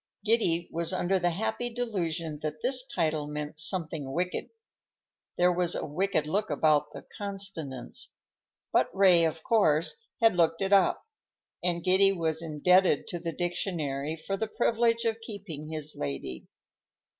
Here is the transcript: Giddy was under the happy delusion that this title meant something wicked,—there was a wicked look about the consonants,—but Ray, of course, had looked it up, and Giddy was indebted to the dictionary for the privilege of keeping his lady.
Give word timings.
Giddy 0.25 0.67
was 0.71 0.93
under 0.93 1.19
the 1.19 1.29
happy 1.29 1.71
delusion 1.71 2.39
that 2.41 2.63
this 2.63 2.83
title 2.87 3.27
meant 3.27 3.59
something 3.59 4.11
wicked,—there 4.11 5.51
was 5.53 5.75
a 5.75 5.85
wicked 5.85 6.25
look 6.25 6.49
about 6.49 6.91
the 6.91 7.05
consonants,—but 7.19 8.89
Ray, 8.95 9.25
of 9.25 9.43
course, 9.43 10.03
had 10.19 10.35
looked 10.35 10.63
it 10.63 10.73
up, 10.73 11.03
and 11.63 11.83
Giddy 11.83 12.11
was 12.13 12.41
indebted 12.41 13.05
to 13.09 13.19
the 13.19 13.31
dictionary 13.31 14.15
for 14.15 14.35
the 14.35 14.47
privilege 14.47 15.05
of 15.05 15.21
keeping 15.21 15.67
his 15.69 15.93
lady. 15.95 16.47